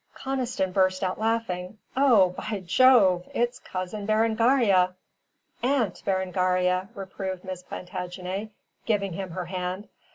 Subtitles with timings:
[0.15, 1.77] Conniston burst out laughing.
[1.95, 2.29] "Oh!
[2.29, 3.29] by Jove!
[3.35, 4.95] It's Cousin Berengaria."
[5.61, 8.49] "Aunt Berengaria," reproved Miss Plantagenet,
[8.87, 9.87] giving him her hand.